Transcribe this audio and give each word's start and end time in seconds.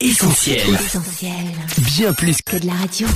Essentiel. 0.00 0.60
Essentiel. 0.74 1.32
Bien 1.78 2.12
plus 2.12 2.40
Que 2.40 2.56
de 2.56 2.68
la 2.68 2.74
radio. 2.74 3.08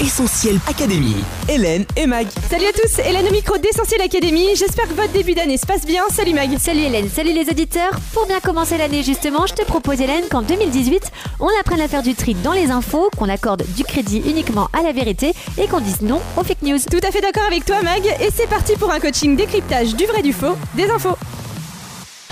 Essentiel 0.00 0.58
Académie. 0.66 1.22
Hélène 1.46 1.84
et 1.94 2.06
Mag. 2.06 2.26
Salut 2.48 2.64
à 2.64 2.72
tous, 2.72 3.00
Hélène 3.00 3.28
au 3.28 3.32
micro 3.32 3.58
d'Essentiel 3.58 4.00
Académie. 4.00 4.56
J'espère 4.56 4.88
que 4.88 4.94
votre 4.94 5.12
début 5.12 5.34
d'année 5.34 5.58
se 5.58 5.66
passe 5.66 5.84
bien. 5.84 6.04
Salut 6.10 6.32
Mag. 6.32 6.56
Salut 6.56 6.80
Hélène, 6.80 7.10
salut 7.14 7.34
les 7.34 7.50
auditeurs. 7.50 7.92
Pour 8.14 8.26
bien 8.26 8.40
commencer 8.40 8.78
l'année 8.78 9.02
justement, 9.02 9.46
je 9.46 9.52
te 9.52 9.62
propose 9.66 10.00
Hélène 10.00 10.24
qu'en 10.30 10.40
2018, 10.40 11.12
on 11.38 11.50
apprenne 11.60 11.82
à 11.82 11.88
faire 11.88 12.02
du 12.02 12.14
tri 12.14 12.34
dans 12.42 12.52
les 12.52 12.70
infos, 12.70 13.10
qu'on 13.18 13.28
accorde 13.28 13.62
du 13.76 13.84
crédit 13.84 14.22
uniquement 14.24 14.70
à 14.72 14.82
la 14.82 14.92
vérité 14.92 15.34
et 15.58 15.66
qu'on 15.66 15.80
dise 15.80 16.00
non 16.00 16.22
aux 16.38 16.44
fake 16.44 16.62
news. 16.62 16.78
Tout 16.90 17.06
à 17.06 17.10
fait 17.10 17.20
d'accord 17.20 17.44
avec 17.46 17.66
toi 17.66 17.82
Mag. 17.82 18.06
Et 18.22 18.30
c'est 18.34 18.48
parti 18.48 18.72
pour 18.76 18.90
un 18.90 19.00
coaching 19.00 19.36
décryptage 19.36 19.94
du 19.96 20.06
vrai 20.06 20.22
du 20.22 20.32
faux, 20.32 20.56
des 20.74 20.88
infos. 20.88 21.18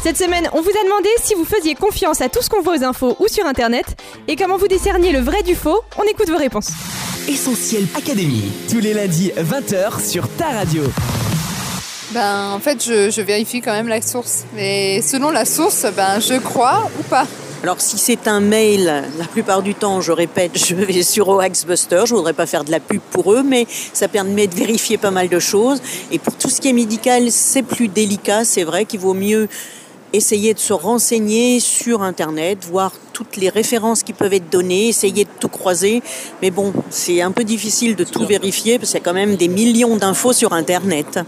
Cette 0.02 0.16
semaine, 0.16 0.48
on 0.54 0.62
vous 0.62 0.70
a 0.70 0.82
demandé 0.82 1.10
si 1.22 1.34
vous 1.34 1.44
faisiez 1.44 1.74
confiance 1.74 2.22
à 2.22 2.30
tout 2.30 2.40
ce 2.40 2.48
qu'on 2.48 2.62
voit 2.62 2.78
aux 2.78 2.84
infos 2.84 3.16
ou 3.20 3.28
sur 3.28 3.44
internet 3.44 3.84
et 4.28 4.34
comment 4.36 4.56
vous 4.56 4.66
décerniez 4.66 5.12
le 5.12 5.20
vrai 5.20 5.42
du 5.42 5.54
faux. 5.54 5.82
On 5.98 6.04
écoute 6.04 6.30
vos 6.30 6.38
réponses. 6.38 6.70
Essentiel 7.28 7.86
Académie. 7.95 8.50
Tous 8.70 8.80
les 8.80 8.94
lundis 8.94 9.30
20h 9.36 10.02
sur 10.02 10.27
ta 10.36 10.48
radio. 10.48 10.84
Ben, 12.12 12.52
en 12.52 12.60
fait, 12.60 12.82
je, 12.82 13.10
je 13.10 13.20
vérifie 13.20 13.60
quand 13.60 13.72
même 13.72 13.88
la 13.88 14.00
source. 14.00 14.44
Mais 14.55 15.02
selon 15.02 15.30
la 15.30 15.44
source, 15.44 15.84
ben, 15.94 16.19
je 16.19 16.38
crois 16.38 16.91
ou 16.98 17.02
pas. 17.02 17.27
Alors 17.62 17.78
si 17.82 17.98
c'est 17.98 18.27
un 18.27 18.41
mail, 18.41 19.05
la 19.19 19.27
plupart 19.27 19.60
du 19.60 19.74
temps, 19.74 20.00
je 20.00 20.12
répète, 20.12 20.52
je 20.56 20.74
vais 20.74 21.02
sur 21.02 21.28
Oaxbuster, 21.28 22.05
je 22.06 22.14
voudrais 22.14 22.32
pas 22.32 22.46
faire 22.46 22.64
de 22.64 22.70
la 22.70 22.80
pub 22.80 23.02
pour 23.10 23.34
eux, 23.34 23.42
mais 23.42 23.66
ça 23.92 24.08
permet 24.08 24.46
de 24.46 24.55
vérifier 24.55 24.96
pas 24.96 25.10
mal 25.10 25.28
de 25.28 25.38
choses. 25.38 25.82
Et 26.10 26.19
pour 26.19 26.34
tout 26.36 26.48
ce 26.48 26.62
qui 26.62 26.70
est 26.70 26.72
médical, 26.72 27.30
c'est 27.30 27.62
plus 27.62 27.88
délicat, 27.88 28.46
c'est 28.46 28.64
vrai 28.64 28.86
qu'il 28.86 29.00
vaut 29.00 29.12
mieux 29.12 29.46
essayer 30.12 30.55
de 30.55 30.59
se 30.59 30.73
renseigner 30.73 31.60
sur 31.60 32.02
Internet, 32.02 32.59
voir 32.64 32.92
toutes 33.12 33.37
les 33.37 33.48
références 33.48 34.02
qui 34.02 34.12
peuvent 34.12 34.33
être 34.33 34.50
données, 34.50 34.88
essayer 34.88 35.24
de 35.24 35.30
tout 35.38 35.48
croiser. 35.48 36.02
Mais 36.42 36.50
bon, 36.50 36.73
c'est 36.91 37.20
un 37.20 37.33
peu 37.33 37.44
difficile 37.44 37.97
de 37.97 38.05
tout 38.05 38.27
vérifier 38.27 38.78
parce 38.78 38.91
qu'il 38.91 38.98
y 38.98 39.03
a 39.03 39.05
quand 39.05 39.14
même 39.14 39.36
des 39.36 39.48
millions 39.48 39.97
d'infos 39.97 40.33
sur 40.33 40.53
Internet. 40.53 41.20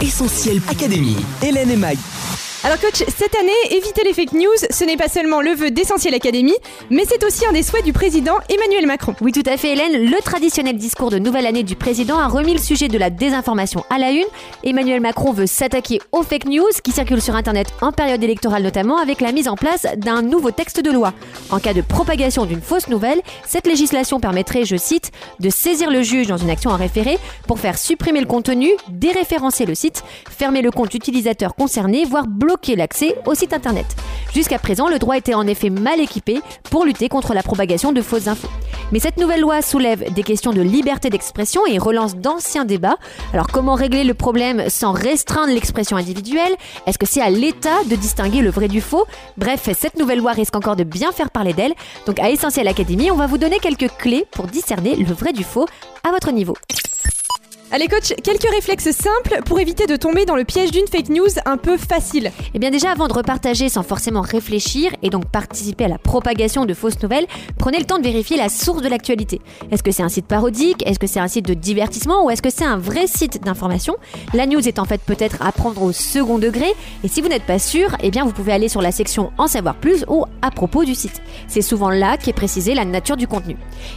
Essentiel 0.00 0.60
Académie. 0.68 1.16
Hélène 1.42 1.70
et 1.70 1.76
Mag. 1.76 1.96
Alors 2.66 2.80
coach, 2.80 3.04
cette 3.16 3.36
année, 3.36 3.76
éviter 3.76 4.02
les 4.02 4.12
fake 4.12 4.32
news, 4.32 4.66
ce 4.70 4.82
n'est 4.82 4.96
pas 4.96 5.06
seulement 5.06 5.40
le 5.40 5.52
vœu 5.52 5.70
d'Essentiel 5.70 6.14
Académie, 6.14 6.56
mais 6.90 7.04
c'est 7.08 7.22
aussi 7.22 7.46
un 7.46 7.52
des 7.52 7.62
souhaits 7.62 7.84
du 7.84 7.92
président 7.92 8.34
Emmanuel 8.48 8.88
Macron. 8.88 9.14
Oui, 9.20 9.30
tout 9.30 9.44
à 9.46 9.56
fait, 9.56 9.74
Hélène. 9.74 10.10
Le 10.10 10.20
traditionnel 10.20 10.76
discours 10.76 11.10
de 11.10 11.20
nouvelle 11.20 11.46
année 11.46 11.62
du 11.62 11.76
président 11.76 12.18
a 12.18 12.26
remis 12.26 12.54
le 12.54 12.58
sujet 12.58 12.88
de 12.88 12.98
la 12.98 13.08
désinformation 13.08 13.84
à 13.88 13.98
la 13.98 14.10
une. 14.10 14.24
Emmanuel 14.64 15.00
Macron 15.00 15.32
veut 15.32 15.46
s'attaquer 15.46 16.00
aux 16.10 16.24
fake 16.24 16.46
news 16.46 16.72
qui 16.82 16.90
circulent 16.90 17.22
sur 17.22 17.36
Internet 17.36 17.68
en 17.82 17.92
période 17.92 18.24
électorale 18.24 18.64
notamment 18.64 18.96
avec 18.96 19.20
la 19.20 19.30
mise 19.30 19.46
en 19.46 19.54
place 19.54 19.86
d'un 19.98 20.22
nouveau 20.22 20.50
texte 20.50 20.80
de 20.80 20.90
loi. 20.90 21.12
En 21.50 21.60
cas 21.60 21.72
de 21.72 21.82
propagation 21.82 22.46
d'une 22.46 22.62
fausse 22.62 22.88
nouvelle, 22.88 23.22
cette 23.46 23.68
législation 23.68 24.18
permettrait, 24.18 24.64
je 24.64 24.74
cite, 24.76 25.12
de 25.38 25.50
saisir 25.50 25.88
le 25.88 26.02
juge 26.02 26.26
dans 26.26 26.36
une 26.36 26.50
action 26.50 26.72
à 26.72 26.76
référer 26.76 27.20
pour 27.46 27.60
faire 27.60 27.78
supprimer 27.78 28.18
le 28.18 28.26
contenu, 28.26 28.70
déréférencer 28.88 29.66
le 29.66 29.76
site, 29.76 30.02
fermer 30.28 30.62
le 30.62 30.72
compte 30.72 30.94
utilisateur 30.94 31.54
concerné, 31.54 32.04
voire 32.04 32.26
bloquer 32.26 32.55
l'accès 32.76 33.16
au 33.26 33.34
site 33.34 33.52
internet. 33.52 33.86
Jusqu'à 34.34 34.58
présent, 34.58 34.88
le 34.88 34.98
droit 34.98 35.16
était 35.16 35.34
en 35.34 35.46
effet 35.46 35.70
mal 35.70 36.00
équipé 36.00 36.40
pour 36.70 36.84
lutter 36.84 37.08
contre 37.08 37.34
la 37.34 37.42
propagation 37.42 37.92
de 37.92 38.02
fausses 38.02 38.28
infos. 38.28 38.48
Mais 38.92 38.98
cette 38.98 39.18
nouvelle 39.18 39.40
loi 39.40 39.62
soulève 39.62 40.12
des 40.12 40.22
questions 40.22 40.52
de 40.52 40.62
liberté 40.62 41.10
d'expression 41.10 41.66
et 41.66 41.78
relance 41.78 42.16
d'anciens 42.16 42.64
débats. 42.64 42.96
Alors 43.32 43.46
comment 43.48 43.74
régler 43.74 44.04
le 44.04 44.14
problème 44.14 44.68
sans 44.68 44.92
restreindre 44.92 45.52
l'expression 45.52 45.96
individuelle? 45.96 46.54
Est-ce 46.86 46.98
que 46.98 47.06
c'est 47.06 47.22
à 47.22 47.30
l'État 47.30 47.84
de 47.88 47.96
distinguer 47.96 48.42
le 48.42 48.50
vrai 48.50 48.68
du 48.68 48.80
faux? 48.80 49.06
Bref, 49.36 49.68
cette 49.78 49.98
nouvelle 49.98 50.18
loi 50.18 50.32
risque 50.32 50.56
encore 50.56 50.76
de 50.76 50.84
bien 50.84 51.12
faire 51.12 51.30
parler 51.30 51.52
d'elle. 51.52 51.74
Donc 52.06 52.18
à 52.18 52.30
Essentiel 52.30 52.68
Academy, 52.68 53.10
on 53.10 53.16
va 53.16 53.26
vous 53.26 53.38
donner 53.38 53.58
quelques 53.58 53.90
clés 53.98 54.26
pour 54.32 54.46
discerner 54.46 54.96
le 54.96 55.12
vrai 55.12 55.32
du 55.32 55.44
faux 55.44 55.66
à 56.04 56.10
votre 56.10 56.32
niveau. 56.32 56.54
Allez 57.72 57.88
coach, 57.88 58.14
quelques 58.22 58.48
réflexes 58.48 58.92
simples 58.92 59.42
pour 59.44 59.58
éviter 59.58 59.86
de 59.86 59.96
tomber 59.96 60.24
dans 60.24 60.36
le 60.36 60.44
piège 60.44 60.70
d'une 60.70 60.86
fake 60.86 61.08
news 61.08 61.26
un 61.46 61.56
peu 61.56 61.76
facile. 61.76 62.30
Eh 62.54 62.60
bien 62.60 62.70
déjà, 62.70 62.92
avant 62.92 63.08
de 63.08 63.12
repartager 63.12 63.68
sans 63.68 63.82
forcément 63.82 64.20
réfléchir 64.20 64.92
et 65.02 65.10
donc 65.10 65.26
participer 65.26 65.86
à 65.86 65.88
la 65.88 65.98
propagation 65.98 66.64
de 66.64 66.74
fausses 66.74 67.02
nouvelles, 67.02 67.26
prenez 67.58 67.80
le 67.80 67.84
temps 67.84 67.98
de 67.98 68.04
vérifier 68.04 68.36
la 68.36 68.50
source 68.50 68.82
de 68.82 68.88
l'actualité. 68.88 69.40
Est-ce 69.72 69.82
que 69.82 69.90
c'est 69.90 70.04
un 70.04 70.08
site 70.08 70.26
parodique? 70.26 70.86
Est-ce 70.86 71.00
que 71.00 71.08
c'est 71.08 71.18
un 71.18 71.26
site 71.26 71.44
de 71.44 71.54
divertissement? 71.54 72.24
Ou 72.24 72.30
est-ce 72.30 72.40
que 72.40 72.50
c'est 72.50 72.64
un 72.64 72.76
vrai 72.76 73.08
site 73.08 73.42
d'information? 73.42 73.96
La 74.32 74.46
news 74.46 74.66
est 74.66 74.78
en 74.78 74.84
fait 74.84 75.00
peut-être 75.00 75.42
à 75.44 75.50
prendre 75.50 75.82
au 75.82 75.90
second 75.90 76.38
degré. 76.38 76.72
Et 77.02 77.08
si 77.08 77.20
vous 77.20 77.28
n'êtes 77.28 77.46
pas 77.46 77.58
sûr, 77.58 77.96
eh 78.00 78.12
bien 78.12 78.24
vous 78.24 78.32
pouvez 78.32 78.52
aller 78.52 78.68
sur 78.68 78.80
la 78.80 78.92
section 78.92 79.32
En 79.38 79.48
savoir 79.48 79.74
plus 79.74 80.04
ou 80.06 80.24
à 80.40 80.52
propos 80.52 80.84
du 80.84 80.94
site. 80.94 81.20
C'est 81.48 81.62
souvent 81.62 81.90
là 81.90 82.16
qu'est 82.16 82.32
précisée 82.32 82.74
la 82.74 82.84
nature 82.84 83.16
du 83.16 83.26
contenu. 83.26 83.56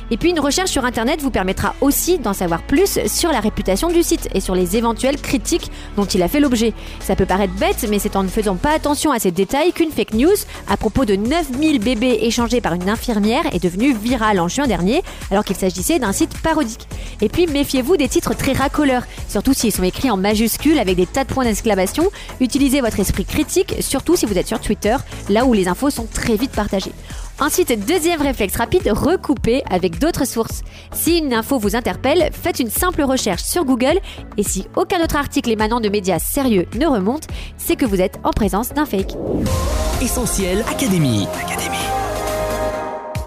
Et 0.09 0.17
puis 0.17 0.31
une 0.31 0.39
recherche 0.39 0.71
sur 0.71 0.85
Internet 0.85 1.21
vous 1.21 1.29
permettra 1.29 1.75
aussi 1.81 2.17
d'en 2.17 2.33
savoir 2.33 2.63
plus 2.63 3.05
sur 3.05 3.31
la 3.31 3.39
du 3.63 4.03
site 4.03 4.29
et 4.33 4.39
sur 4.39 4.55
les 4.55 4.77
éventuelles 4.77 5.19
critiques 5.19 5.71
dont 5.95 6.05
il 6.05 6.23
a 6.23 6.27
fait 6.27 6.39
l'objet. 6.39 6.73
Ça 7.01 7.15
peut 7.15 7.25
paraître 7.25 7.53
bête, 7.53 7.85
mais 7.89 7.99
c'est 7.99 8.15
en 8.15 8.23
ne 8.23 8.27
faisant 8.27 8.55
pas 8.55 8.71
attention 8.73 9.11
à 9.11 9.19
ces 9.19 9.31
détails 9.31 9.73
qu'une 9.73 9.91
fake 9.91 10.13
news 10.13 10.35
à 10.67 10.77
propos 10.77 11.05
de 11.05 11.15
9000 11.15 11.79
bébés 11.79 12.19
échangés 12.21 12.61
par 12.61 12.73
une 12.73 12.89
infirmière 12.89 13.43
est 13.53 13.63
devenue 13.63 13.93
virale 13.93 14.39
en 14.39 14.47
juin 14.47 14.65
dernier, 14.65 15.03
alors 15.29 15.43
qu'il 15.43 15.55
s'agissait 15.55 15.99
d'un 15.99 16.13
site 16.13 16.37
parodique. 16.41 16.87
Et 17.21 17.29
puis 17.29 17.47
méfiez-vous 17.47 17.97
des 17.97 18.07
titres 18.07 18.33
très 18.33 18.53
racoleurs, 18.53 19.03
surtout 19.27 19.53
s'ils 19.53 19.71
sont 19.71 19.83
écrits 19.83 20.09
en 20.09 20.17
majuscules 20.17 20.79
avec 20.79 20.95
des 20.95 21.05
tas 21.05 21.23
de 21.23 21.33
points 21.33 21.45
d'exclamation. 21.45 22.09
Utilisez 22.39 22.81
votre 22.81 22.99
esprit 22.99 23.25
critique, 23.25 23.75
surtout 23.81 24.15
si 24.15 24.25
vous 24.25 24.37
êtes 24.37 24.47
sur 24.47 24.59
Twitter, 24.59 24.95
là 25.29 25.45
où 25.45 25.53
les 25.53 25.67
infos 25.67 25.89
sont 25.89 26.07
très 26.11 26.35
vite 26.35 26.51
partagées. 26.51 26.93
Ensuite, 27.41 27.85
deuxième 27.85 28.21
réflexe 28.21 28.57
rapide, 28.57 28.89
recoupez 28.91 29.63
avec 29.69 29.97
d'autres 29.97 30.25
sources. 30.25 30.61
Si 30.91 31.17
une 31.19 31.33
info 31.33 31.57
vous 31.57 31.75
interpelle, 31.75 32.29
faites 32.33 32.59
une 32.59 32.69
simple 32.69 33.01
recherche 33.03 33.43
sur 33.43 33.63
Google 33.63 33.99
et 34.37 34.43
si 34.43 34.67
aucun 34.75 35.01
autre 35.01 35.15
article 35.15 35.49
émanant 35.49 35.79
de 35.79 35.87
médias 35.87 36.19
sérieux 36.19 36.65
ne 36.77 36.85
remonte, 36.85 37.27
c'est 37.57 37.77
que 37.77 37.85
vous 37.85 38.01
êtes 38.01 38.19
en 38.23 38.31
présence 38.31 38.73
d'un 38.73 38.85
fake. 38.85 39.15
Essentiel 40.01 40.65
Académie. 40.69 41.27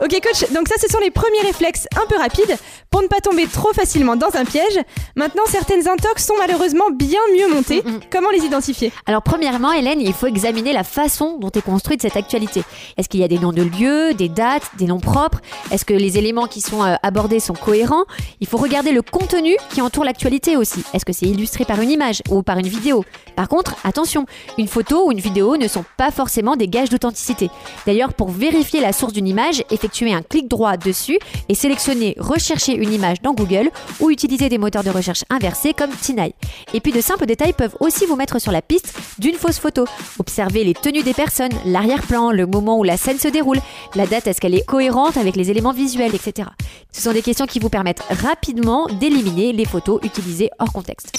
Ok 0.02 0.20
coach, 0.20 0.50
donc 0.52 0.66
ça 0.66 0.74
ce 0.80 0.88
sont 0.88 0.98
les 0.98 1.12
premiers 1.12 1.42
réflexes 1.44 1.86
un 1.94 2.04
peu 2.08 2.16
rapides 2.16 2.56
pour 2.90 3.02
ne 3.02 3.06
pas 3.06 3.20
tomber 3.20 3.46
trop 3.46 3.72
facilement 3.72 4.16
dans 4.16 4.34
un 4.34 4.44
piège. 4.44 4.78
Maintenant, 5.14 5.44
certaines 5.46 5.88
intox 5.88 6.26
sont 6.26 6.34
malheureusement 6.38 6.90
bien 6.92 7.20
mieux 7.36 7.48
montées. 7.48 7.82
Mm, 7.84 7.90
mm. 7.90 8.00
Comment 8.10 8.30
les 8.30 8.44
identifier? 8.44 8.92
Alors 9.06 9.22
premièrement, 9.22 9.72
Hélène, 9.72 10.00
il 10.00 10.12
faut 10.12 10.26
examiner 10.26 10.72
la 10.72 10.82
façon 10.82 11.38
dont 11.38 11.50
est 11.50 11.62
construite 11.62 12.02
cette 12.02 12.16
actualité. 12.16 12.64
Est-ce 12.96 13.08
qu'il 13.08 13.20
y 13.20 13.24
a 13.24 13.28
des 13.28 13.38
noms 13.38 13.52
de 13.52 13.62
lieux, 13.62 14.12
des 14.12 14.28
dates, 14.28 14.64
des 14.76 14.86
noms 14.86 14.98
propres? 14.98 15.40
Est-ce 15.70 15.84
que 15.84 15.94
les 15.94 16.18
éléments 16.18 16.48
qui 16.48 16.60
sont 16.60 16.82
euh, 16.82 16.96
abordés 17.04 17.38
sont 17.38 17.54
cohérents? 17.54 18.04
Il 18.40 18.48
faut 18.48 18.58
regarder 18.58 18.90
le 18.90 19.02
contenu 19.02 19.56
qui 19.70 19.80
entoure 19.80 20.04
l'actualité 20.04 20.56
aussi. 20.56 20.82
Est-ce 20.92 21.04
que 21.04 21.12
c'est 21.12 21.26
illustré 21.26 21.64
par 21.64 21.80
une 21.80 21.90
image 21.90 22.22
ou 22.28 22.42
par 22.42 22.58
une 22.58 22.68
vidéo? 22.68 23.04
Par 23.36 23.48
contre, 23.48 23.76
attention, 23.84 24.26
une 24.58 24.68
photo 24.68 25.06
ou 25.06 25.12
une 25.12 25.20
vidéo 25.20 25.56
ne 25.56 25.68
sont 25.68 25.84
pas 25.96 26.10
forcément 26.10 26.56
des 26.56 26.66
gages 26.66 26.90
d'authenticité. 26.90 27.50
D'ailleurs, 27.86 28.12
pour 28.12 28.30
vérifier 28.30 28.80
la 28.80 28.92
source 28.92 29.12
d'une 29.12 29.28
image, 29.28 29.62
effectuez 29.92 30.14
un 30.14 30.22
clic 30.22 30.48
droit 30.48 30.76
dessus 30.76 31.18
et 31.48 31.54
sélectionnez 31.54 32.16
Rechercher 32.18 32.74
une 32.74 32.92
image 32.92 33.20
dans 33.20 33.34
Google 33.34 33.70
ou 34.00 34.10
utiliser 34.10 34.48
des 34.48 34.58
moteurs 34.58 34.84
de 34.84 34.90
recherche 34.90 35.24
inversés 35.28 35.74
comme 35.74 35.90
Tinai. 35.90 36.34
Et 36.72 36.80
puis 36.80 36.92
de 36.92 37.00
simples 37.00 37.26
détails 37.26 37.52
peuvent 37.52 37.76
aussi 37.80 38.06
vous 38.06 38.16
mettre 38.16 38.40
sur 38.40 38.52
la 38.52 38.62
piste 38.62 38.94
d'une 39.18 39.34
fausse 39.34 39.58
photo. 39.58 39.84
Observez 40.18 40.64
les 40.64 40.74
tenues 40.74 41.02
des 41.02 41.12
personnes, 41.12 41.52
l'arrière-plan, 41.66 42.30
le 42.30 42.46
moment 42.46 42.78
où 42.78 42.84
la 42.84 42.96
scène 42.96 43.18
se 43.18 43.28
déroule, 43.28 43.60
la 43.94 44.06
date, 44.06 44.26
est-ce 44.26 44.40
qu'elle 44.40 44.54
est 44.54 44.66
cohérente 44.66 45.16
avec 45.16 45.36
les 45.36 45.50
éléments 45.50 45.72
visuels, 45.72 46.14
etc. 46.14 46.48
Ce 46.92 47.02
sont 47.02 47.12
des 47.12 47.22
questions 47.22 47.46
qui 47.46 47.58
vous 47.58 47.70
permettent 47.70 48.02
rapidement 48.08 48.86
d'éliminer 48.86 49.52
les 49.52 49.66
photos 49.66 50.00
utilisées 50.02 50.50
hors 50.58 50.72
contexte. 50.72 51.12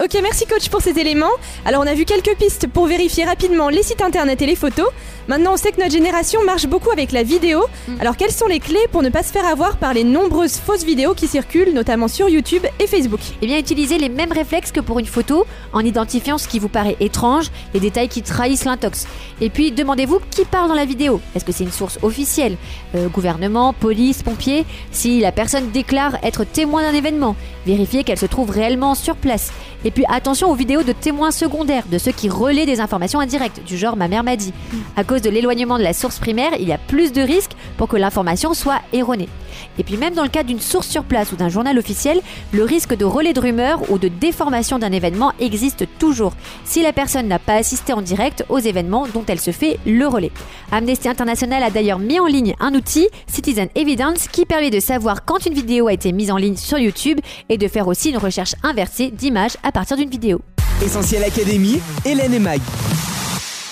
Ok, 0.00 0.18
merci 0.22 0.46
coach 0.46 0.70
pour 0.70 0.80
ces 0.80 0.98
éléments. 0.98 1.30
Alors 1.66 1.82
on 1.82 1.86
a 1.86 1.92
vu 1.92 2.06
quelques 2.06 2.34
pistes 2.36 2.66
pour 2.66 2.86
vérifier 2.86 3.24
rapidement 3.24 3.68
les 3.68 3.82
sites 3.82 4.00
internet 4.00 4.40
et 4.40 4.46
les 4.46 4.56
photos. 4.56 4.88
Maintenant 5.28 5.52
on 5.52 5.56
sait 5.58 5.70
que 5.70 5.78
notre 5.80 5.92
génération 5.92 6.42
marche 6.44 6.66
beaucoup 6.66 6.90
avec 6.90 7.12
la 7.12 7.22
vidéo. 7.22 7.66
Alors 8.00 8.16
quelles 8.16 8.32
sont 8.32 8.46
les 8.46 8.58
clés 8.58 8.86
pour 8.90 9.02
ne 9.02 9.10
pas 9.10 9.22
se 9.22 9.30
faire 9.30 9.44
avoir 9.44 9.76
par 9.76 9.92
les 9.92 10.02
nombreuses 10.02 10.56
fausses 10.56 10.82
vidéos 10.82 11.12
qui 11.12 11.28
circulent, 11.28 11.74
notamment 11.74 12.08
sur 12.08 12.30
YouTube 12.30 12.64
et 12.80 12.86
Facebook? 12.86 13.20
Eh 13.42 13.46
bien, 13.46 13.58
utilisez 13.58 13.98
les 13.98 14.08
mêmes 14.08 14.32
réflexes 14.32 14.72
que 14.72 14.80
pour 14.80 14.98
une 14.98 15.06
photo 15.06 15.44
en 15.74 15.84
identifiant 15.84 16.38
ce 16.38 16.48
qui 16.48 16.58
vous 16.58 16.70
paraît 16.70 16.96
étrange, 16.98 17.50
les 17.74 17.80
détails 17.80 18.08
qui 18.08 18.22
trahissent 18.22 18.64
l'intox. 18.64 19.06
Et 19.42 19.50
puis, 19.50 19.72
demandez-vous 19.72 20.20
qui 20.30 20.46
parle 20.46 20.68
dans 20.68 20.74
la 20.74 20.86
vidéo. 20.86 21.20
Est-ce 21.36 21.44
que 21.44 21.52
c'est 21.52 21.64
une 21.64 21.70
source 21.70 21.98
officielle? 22.02 22.56
Euh, 22.94 23.08
Gouvernement, 23.08 23.74
police, 23.74 24.22
pompiers? 24.22 24.64
Si 24.90 25.20
la 25.20 25.32
personne 25.32 25.70
déclare 25.70 26.16
être 26.22 26.44
témoin 26.44 26.82
d'un 26.82 26.94
événement, 26.94 27.36
vérifiez 27.66 28.04
qu'elle 28.04 28.18
se 28.18 28.26
trouve 28.26 28.50
réellement 28.50 28.94
sur 28.94 29.16
place. 29.16 29.52
Et 29.84 29.90
puis, 29.90 30.04
attention 30.08 30.50
aux 30.50 30.54
vidéos 30.54 30.82
de 30.82 30.92
témoins 30.92 31.30
secondaires, 31.30 31.84
de 31.90 31.98
ceux 31.98 32.12
qui 32.12 32.28
relaient 32.28 32.66
des 32.66 32.80
informations 32.80 33.20
indirectes, 33.20 33.64
du 33.64 33.76
genre 33.76 33.96
ma 33.96 34.08
mère 34.08 34.22
m'a 34.22 34.36
dit. 34.36 34.52
À 34.96 35.04
cause 35.04 35.22
de 35.22 35.30
l'éloignement 35.30 35.78
de 35.78 35.82
la 35.82 35.92
source 35.92 36.18
primaire, 36.18 36.52
il 36.58 36.68
y 36.68 36.72
a 36.72 36.78
plus 36.78 37.12
de 37.12 37.22
risques 37.22 37.56
pour 37.76 37.88
que 37.88 37.96
l'information 37.96 38.54
soit 38.54 38.80
erronée. 38.92 39.28
Et 39.78 39.84
puis 39.84 39.96
même 39.96 40.14
dans 40.14 40.22
le 40.22 40.28
cas 40.28 40.42
d'une 40.42 40.60
source 40.60 40.88
sur 40.88 41.04
place 41.04 41.32
ou 41.32 41.36
d'un 41.36 41.48
journal 41.48 41.78
officiel, 41.78 42.20
le 42.52 42.64
risque 42.64 42.96
de 42.96 43.04
relais 43.04 43.32
de 43.32 43.40
rumeurs 43.40 43.90
ou 43.90 43.98
de 43.98 44.08
déformation 44.08 44.78
d'un 44.78 44.92
événement 44.92 45.32
existe 45.40 45.86
toujours 45.98 46.34
si 46.64 46.82
la 46.82 46.92
personne 46.92 47.28
n'a 47.28 47.38
pas 47.38 47.54
assisté 47.54 47.92
en 47.92 48.02
direct 48.02 48.44
aux 48.48 48.58
événements 48.58 49.06
dont 49.12 49.24
elle 49.26 49.40
se 49.40 49.50
fait 49.50 49.78
le 49.86 50.06
relais. 50.06 50.32
Amnesty 50.70 51.08
International 51.08 51.62
a 51.62 51.70
d'ailleurs 51.70 51.98
mis 51.98 52.20
en 52.20 52.26
ligne 52.26 52.54
un 52.60 52.74
outil, 52.74 53.08
Citizen 53.26 53.68
Evidence, 53.74 54.28
qui 54.28 54.44
permet 54.44 54.70
de 54.70 54.80
savoir 54.80 55.24
quand 55.24 55.44
une 55.46 55.54
vidéo 55.54 55.88
a 55.88 55.92
été 55.92 56.12
mise 56.12 56.30
en 56.30 56.36
ligne 56.36 56.56
sur 56.56 56.78
YouTube 56.78 57.20
et 57.48 57.58
de 57.58 57.68
faire 57.68 57.88
aussi 57.88 58.10
une 58.10 58.18
recherche 58.18 58.54
inversée 58.62 59.10
d'images 59.10 59.56
à 59.62 59.72
partir 59.72 59.96
d'une 59.96 60.10
vidéo. 60.10 60.40
Essentiel 60.82 61.24
Académie, 61.24 61.80
Hélène 62.04 62.34
et 62.34 62.38
Mag. 62.38 62.60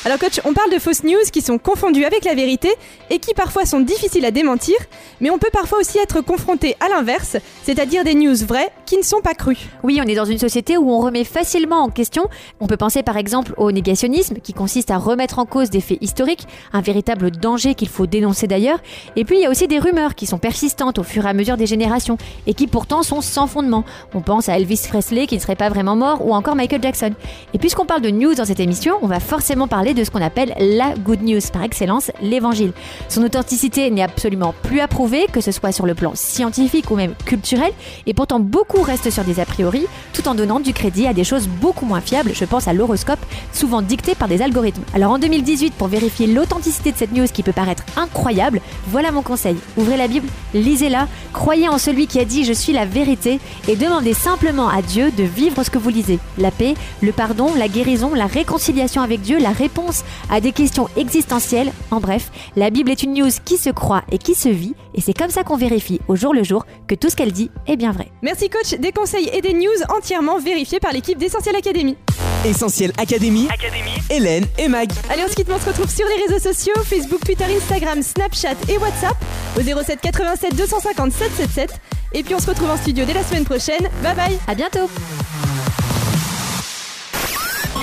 Alors 0.07 0.19
coach, 0.19 0.41
on 0.47 0.55
parle 0.55 0.73
de 0.73 0.79
fausses 0.79 1.05
news 1.05 1.29
qui 1.31 1.43
sont 1.43 1.59
confondues 1.59 2.07
avec 2.07 2.25
la 2.25 2.35
vérité 2.35 2.71
et 3.11 3.19
qui 3.19 3.35
parfois 3.35 3.67
sont 3.67 3.81
difficiles 3.81 4.25
à 4.25 4.31
démentir, 4.31 4.77
mais 5.21 5.29
on 5.29 5.37
peut 5.37 5.51
parfois 5.53 5.79
aussi 5.79 5.99
être 5.99 6.23
confronté 6.23 6.75
à 6.81 6.89
l'inverse, 6.89 7.37
c'est-à-dire 7.65 8.03
des 8.03 8.15
news 8.15 8.35
vraies 8.47 8.73
qui 8.87 8.97
ne 8.97 9.03
sont 9.03 9.21
pas 9.21 9.35
crues. 9.35 9.69
Oui, 9.83 10.01
on 10.03 10.09
est 10.09 10.15
dans 10.15 10.25
une 10.25 10.39
société 10.39 10.79
où 10.79 10.91
on 10.91 11.01
remet 11.01 11.25
facilement 11.25 11.81
en 11.83 11.91
question. 11.91 12.31
On 12.61 12.67
peut 12.67 12.79
penser 12.79 13.03
par 13.03 13.19
exemple 13.19 13.53
au 13.59 13.73
négationnisme, 13.73 14.37
qui 14.43 14.55
consiste 14.55 14.91
à 14.91 14.97
remettre 14.97 15.39
en 15.39 15.45
cause 15.45 15.69
des 15.69 15.83
faits 15.83 15.99
historiques, 16.01 16.47
un 16.73 16.81
véritable 16.81 17.31
danger 17.31 17.75
qu'il 17.75 17.89
faut 17.89 18.07
dénoncer 18.07 18.47
d'ailleurs. 18.47 18.79
Et 19.17 19.27
puis 19.27 19.37
il 19.37 19.43
y 19.43 19.47
a 19.47 19.51
aussi 19.51 19.69
des 19.69 19.79
rumeurs 19.79 20.15
qui 20.15 20.25
sont 20.25 20.39
persistantes 20.39 20.99
au 20.99 21.03
fur 21.03 21.27
et 21.27 21.29
à 21.29 21.35
mesure 21.35 21.59
des 21.59 21.67
générations 21.67 22.17
et 22.47 22.55
qui 22.55 22.69
pourtant 22.69 23.03
sont 23.03 23.21
sans 23.21 23.47
fondement. 23.47 23.85
On 24.15 24.23
pense 24.23 24.49
à 24.49 24.57
Elvis 24.57 24.87
Presley 24.89 25.27
qui 25.27 25.35
ne 25.35 25.41
serait 25.43 25.57
pas 25.57 25.69
vraiment 25.69 25.95
mort 25.95 26.27
ou 26.27 26.35
encore 26.35 26.57
Michael 26.57 26.83
Jackson. 26.83 27.13
Et 27.53 27.59
puisqu'on 27.59 27.85
parle 27.85 28.01
de 28.01 28.11
news 28.11 28.35
dans 28.35 28.47
cette 28.47 28.61
émission, 28.61 28.95
on 29.03 29.07
va 29.07 29.21
forcément 29.21 29.69
parler 29.69 29.91
de 29.95 30.00
ce 30.05 30.11
qu'on 30.11 30.23
appelle 30.23 30.55
la 30.59 30.95
good 30.95 31.23
news 31.23 31.41
par 31.53 31.63
excellence, 31.63 32.11
l'évangile. 32.23 32.73
Son 33.09 33.23
authenticité 33.23 33.91
n'est 33.91 34.03
absolument 34.03 34.55
plus 34.63 34.81
approuvée, 34.81 35.27
que 35.33 35.41
ce 35.41 35.53
soit 35.53 35.73
sur 35.73 35.87
le 35.87 35.95
plan 35.95 36.13
scientifique 36.15 36.91
ou 36.91 36.97
même 36.97 37.15
culturel, 37.25 37.73
et 38.07 38.15
pourtant 38.15 38.41
beaucoup 38.41 38.83
restent 38.83 39.11
sur 39.11 39.25
des 39.25 39.41
a 39.41 39.45
priori, 39.45 39.87
tout 40.13 40.29
en 40.29 40.35
donnant 40.35 40.61
du 40.61 40.73
crédit 40.73 41.07
à 41.07 41.13
des 41.13 41.25
choses 41.25 41.49
beaucoup 41.49 41.87
moins 41.87 42.01
fiables, 42.01 42.33
je 42.35 42.45
pense 42.45 42.69
à 42.69 42.73
l'horoscope, 42.73 43.21
souvent 43.53 43.83
dicté 43.83 44.15
par 44.15 44.29
des 44.29 44.43
algorithmes. 44.43 44.83
Alors 44.95 45.13
en 45.13 45.19
2018, 45.19 45.75
pour 45.75 45.89
vérifier 45.89 46.27
l'authenticité 46.27 46.93
de 46.93 46.97
cette 46.97 47.13
news 47.13 47.27
qui 47.33 47.43
peut 47.43 47.53
paraître 47.53 47.85
incroyable, 47.97 48.61
voilà 48.89 49.13
mon 49.13 49.23
conseil. 49.23 49.57
Ouvrez 49.77 49.97
la 49.97 50.09
Bible, 50.09 50.29
lisez-la, 50.55 51.09
croyez 51.33 51.69
en 51.69 51.79
celui 51.79 52.07
qui 52.07 52.19
a 52.19 52.25
dit 52.25 52.45
je 52.45 52.53
suis 52.53 52.73
la 52.73 52.85
vérité, 52.85 53.41
et 53.69 53.77
demandez 53.77 54.15
simplement 54.15 54.69
à 54.69 54.83
Dieu 54.83 55.11
de 55.11 55.25
vivre 55.25 55.63
ce 55.63 55.71
que 55.71 55.79
vous 55.79 55.91
lisez. 55.91 56.19
La 56.39 56.51
paix, 56.51 56.75
le 57.03 57.13
pardon, 57.13 57.53
la 57.57 57.69
guérison, 57.69 58.15
la 58.15 58.27
réconciliation 58.27 59.03
avec 59.03 59.21
Dieu, 59.21 59.39
la 59.39 59.51
réponse 59.51 59.80
à 60.31 60.41
des 60.41 60.53
questions 60.53 60.89
existentielles. 60.97 61.73
En 61.91 62.01
bref, 62.01 62.31
la 62.57 62.71
Bible 62.71 62.91
est 62.91 63.03
une 63.03 63.15
news 63.15 63.31
qui 63.45 63.57
se 63.57 63.71
croit 63.71 64.03
et 64.11 64.19
qui 64.19 64.35
se 64.35 64.49
vit, 64.49 64.75
et 64.95 65.01
c'est 65.01 65.13
comme 65.13 65.31
ça 65.31 65.45
qu'on 65.45 65.57
vérifie 65.57 66.01
au 66.09 66.17
jour 66.17 66.35
le 66.35 66.43
jour 66.43 66.67
que 66.87 66.95
tout 66.95 67.11
ce 67.11 67.17
qu'elle 67.17 67.33
dit 67.33 67.51
est 67.67 67.77
bien 67.77 67.93
vrai. 67.93 68.11
Merci 68.23 68.49
coach, 68.49 68.79
des 68.79 68.93
conseils 68.93 69.31
et 69.33 69.41
des 69.41 69.55
news 69.55 69.69
entièrement 69.89 70.39
vérifiés 70.39 70.81
par 70.81 70.93
l'équipe 70.93 71.19
d'Essentiel 71.19 71.57
Academy. 71.57 71.97
Essentiel 72.45 72.93
Académie, 72.99 73.49
Hélène 74.09 74.47
et 74.59 74.69
Mag. 74.69 74.91
Allez, 75.11 75.23
on 75.27 75.29
se 75.29 75.35
quitte, 75.35 75.49
on 75.51 75.61
se 75.61 75.67
retrouve 75.67 75.91
sur 75.91 76.07
les 76.07 76.27
réseaux 76.27 76.53
sociaux, 76.53 76.75
Facebook, 76.85 77.21
Twitter, 77.25 77.45
Instagram, 77.45 78.03
Snapchat 78.03 78.57
et 78.69 78.79
WhatsApp 78.79 79.17
au 79.59 79.61
07 79.63 80.01
87 80.01 80.57
250 80.57 81.13
777. 81.13 81.71
Et 82.13 82.23
puis 82.23 82.35
on 82.35 82.41
se 82.41 82.47
retrouve 82.47 82.71
en 82.71 82.77
studio 82.77 83.05
dès 83.05 83.15
la 83.15 83.23
semaine 83.23 83.45
prochaine. 83.45 83.89
Bye 84.03 84.17
bye 84.17 84.39
À 84.49 84.55
bientôt 84.55 84.89